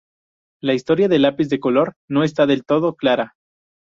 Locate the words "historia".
0.73-1.07